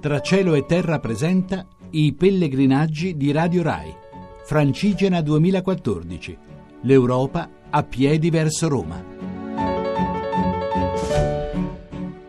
[0.00, 3.92] Tra cielo e terra presenta i pellegrinaggi di Radio Rai.
[4.46, 6.38] Francigena 2014.
[6.84, 8.96] L'Europa a piedi verso Roma.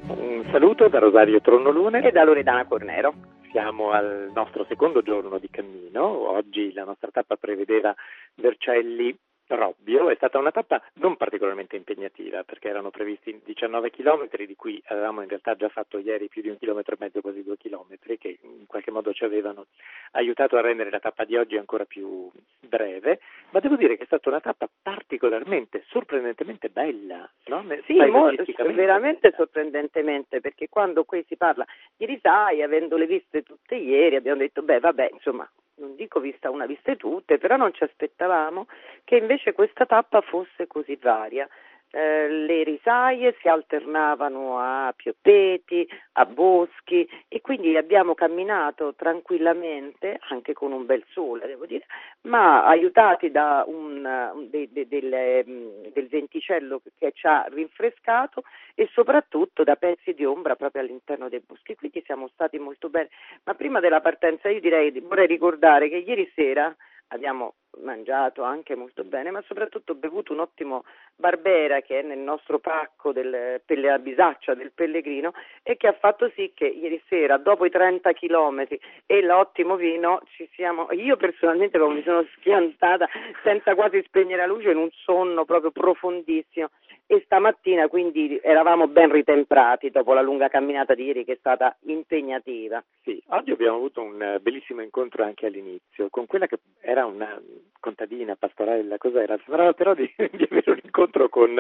[0.10, 3.14] Un saluto da Rosario Tronnolone e da Loredana Cornero.
[3.52, 6.30] Siamo al nostro secondo giorno di cammino.
[6.30, 7.96] Oggi la nostra tappa prevedeva
[8.36, 9.18] Vercelli
[9.56, 14.82] Robbio è stata una tappa non particolarmente impegnativa perché erano previsti 19 km di cui
[14.88, 18.18] avevamo in realtà già fatto ieri più di un chilometro e mezzo, quasi due chilometri
[18.18, 19.66] che in qualche modo ci avevano
[20.12, 22.30] aiutato a rendere la tappa di oggi ancora più
[22.60, 23.20] breve,
[23.52, 27.30] ma devo dire che è stata una tappa particolarmente, sorprendentemente bella.
[27.46, 27.66] No?
[27.86, 28.44] Sì, molto,
[28.74, 31.66] veramente sorprendentemente perché quando qui si parla
[31.96, 36.66] di risai, avendole viste tutte ieri, abbiamo detto beh vabbè insomma non dico vista una,
[36.66, 38.68] viste tutte, però non ci aspettavamo
[39.04, 41.48] che invece questa tappa fosse così varia.
[41.94, 50.54] Eh, le risaie si alternavano a pioppeti, a boschi e quindi abbiamo camminato tranquillamente, anche
[50.54, 51.86] con un bel sole devo dire,
[52.22, 58.88] ma aiutati da un, de, de, del, mm, del venticello che ci ha rinfrescato e
[58.94, 63.10] soprattutto da pezzi di ombra proprio all'interno dei boschi, quindi siamo stati molto bene.
[63.44, 66.74] Ma prima della partenza io direi, vorrei ricordare che ieri sera
[67.08, 70.84] abbiamo mangiato anche molto bene, ma soprattutto bevuto un ottimo
[71.16, 76.32] Barbera che è nel nostro pacco del, della bisaccia del pellegrino e che ha fatto
[76.36, 81.78] sì che ieri sera, dopo i 30 chilometri e l'ottimo vino, ci siamo, io personalmente
[81.78, 83.08] mi sono schiantata
[83.44, 86.70] senza quasi spegnere la luce in un sonno proprio profondissimo
[87.12, 91.76] e stamattina quindi eravamo ben ritemprati dopo la lunga camminata di ieri che è stata
[91.82, 92.82] impegnativa.
[93.04, 97.38] Sì, oggi abbiamo avuto un bellissimo incontro anche all'inizio con quella che era una
[97.80, 99.38] contadina, pastorella, cos'era?
[99.44, 101.52] Sembrava però di, di, avere un incontro con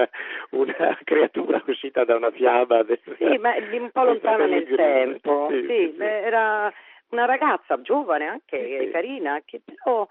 [0.51, 2.85] una creatura uscita da una fiaba.
[3.17, 5.47] Sì, ma un po' lontana nel tempo.
[5.49, 6.71] Sì, sì, sì, era
[7.09, 10.07] una ragazza giovane, anche carina, che però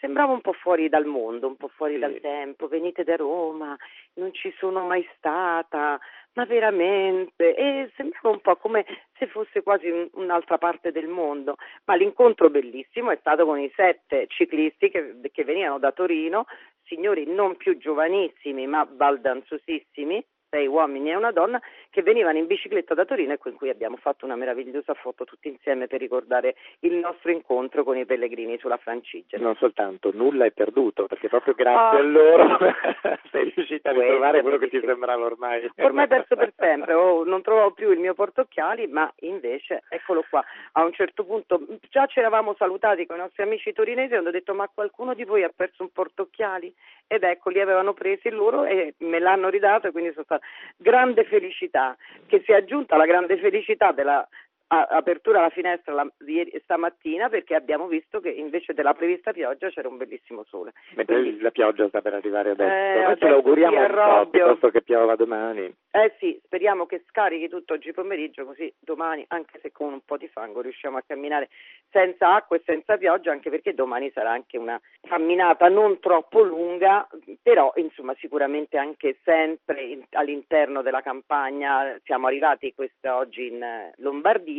[0.00, 2.68] sembrava un po' fuori dal mondo, un po' fuori dal tempo.
[2.68, 3.76] Venite da Roma,
[4.14, 5.98] non ci sono mai stata,
[6.34, 8.84] ma veramente, e sembrava un po' come
[9.18, 13.70] se fosse quasi un, un'altra parte del mondo, ma l'incontro bellissimo è stato con i
[13.74, 16.46] sette ciclisti che, che venivano da Torino,
[16.84, 21.60] signori non più giovanissimi ma baldanzosissimi, sei uomini e una donna
[21.94, 25.46] che venivano in bicicletta da Torino e con cui abbiamo fatto una meravigliosa foto tutti
[25.46, 29.44] insieme per ricordare il nostro incontro con i pellegrini sulla Francigena.
[29.44, 32.00] Non soltanto, nulla è perduto, perché proprio grazie oh.
[32.00, 32.58] a loro
[33.30, 35.70] sei riuscita a ritrovare quello che ti sembrava ormai.
[35.76, 40.44] Ormai perso per sempre, oh, non trovavo più il mio portocchiali, ma invece eccolo qua.
[40.72, 44.32] A un certo punto già ci eravamo salutati con i nostri amici torinesi e hanno
[44.32, 46.74] detto ma qualcuno di voi ha perso un portocchiali?
[47.06, 50.44] Ed ecco, li avevano presi loro e me l'hanno ridato e quindi sono stata
[50.76, 51.82] grande felicità
[52.26, 54.26] che si è aggiunta alla grande felicità della
[54.66, 59.88] apertura alla finestra la, ieri, stamattina perché abbiamo visto che invece della prevista pioggia c'era
[59.88, 60.72] un bellissimo sole.
[60.94, 62.72] Mentre Quindi, la pioggia sta per arrivare adesso.
[62.72, 65.72] Eh, Noi ce l'auguriamo un po' piuttosto che piova domani.
[65.90, 70.16] Eh sì, speriamo che scarichi tutto oggi pomeriggio così domani, anche se con un po'
[70.16, 71.48] di fango, riusciamo a camminare
[71.90, 77.06] senza acqua e senza pioggia, anche perché domani sarà anche una camminata non troppo lunga,
[77.42, 81.96] però insomma sicuramente anche sempre in, all'interno della campagna.
[82.04, 84.53] Siamo arrivati quest'oggi in Lombardia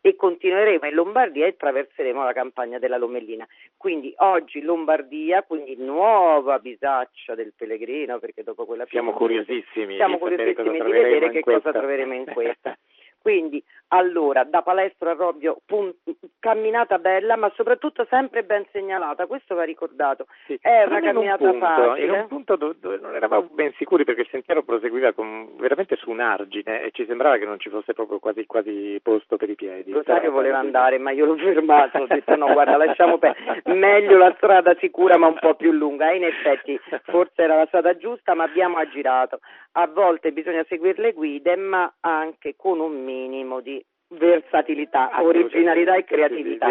[0.00, 3.46] e continueremo in Lombardia e attraverseremo la campagna della Lomellina.
[3.76, 10.80] Quindi oggi Lombardia, quindi nuova bisaccia del Pellegrino, perché dopo quella siamo curiosissimi, siamo curiosissimi
[10.80, 12.76] di vedere che cosa troveremo in questa.
[13.28, 15.94] Quindi, allora, da Palestro a Robbio, pun-
[16.38, 20.28] camminata bella, ma soprattutto sempre ben segnalata, questo va ricordato.
[20.46, 20.58] Sì.
[20.58, 22.04] È una camminata un punto, facile.
[22.06, 25.96] In un punto dove, dove, non eravamo ben sicuri perché il sentiero proseguiva con, veramente
[25.96, 29.50] su un argine e ci sembrava che non ci fosse proprio quasi, quasi posto per
[29.50, 29.92] i piedi.
[29.92, 34.32] Rosario voleva andare, ma io l'ho fermato, ho detto no, guarda, lasciamo perdere, meglio la
[34.38, 36.10] strada sicura ma un po' più lunga.
[36.10, 39.40] E in effetti forse era la strada giusta, ma abbiamo aggirato.
[39.72, 43.17] A volte bisogna seguire le guide, ma anche con un minimo
[43.60, 46.66] di versatilità, originalità e creatività.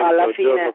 [0.00, 0.72] Alla fine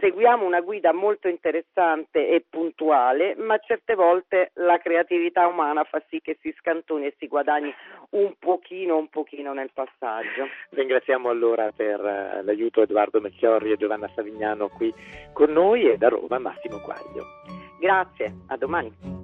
[0.00, 6.20] seguiamo una guida molto interessante e puntuale, ma certe volte la creatività umana fa sì
[6.20, 7.74] che si scantoni e si guadagni
[8.10, 10.46] un pochino, un pochino nel passaggio.
[10.70, 14.92] Ringraziamo allora per uh, l'aiuto Edoardo Melchiorri e Giovanna Savignano qui
[15.32, 17.24] con noi e da Roma Massimo Quaglio.
[17.80, 19.15] Grazie, a domani.